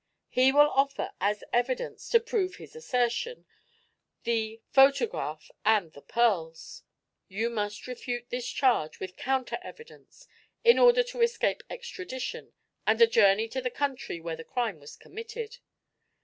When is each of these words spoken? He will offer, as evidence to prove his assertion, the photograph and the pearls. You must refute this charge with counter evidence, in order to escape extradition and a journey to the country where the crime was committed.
He 0.29 0.51
will 0.51 0.71
offer, 0.71 1.11
as 1.21 1.43
evidence 1.53 2.09
to 2.09 2.19
prove 2.19 2.55
his 2.55 2.75
assertion, 2.75 3.45
the 4.23 4.59
photograph 4.71 5.51
and 5.63 5.93
the 5.93 6.01
pearls. 6.01 6.81
You 7.27 7.51
must 7.51 7.85
refute 7.85 8.31
this 8.31 8.47
charge 8.49 8.99
with 8.99 9.15
counter 9.15 9.59
evidence, 9.61 10.27
in 10.63 10.79
order 10.79 11.03
to 11.03 11.21
escape 11.21 11.61
extradition 11.69 12.53
and 12.87 12.99
a 12.99 13.05
journey 13.05 13.47
to 13.49 13.61
the 13.61 13.69
country 13.69 14.19
where 14.19 14.35
the 14.35 14.43
crime 14.43 14.79
was 14.79 14.95
committed. 14.97 15.59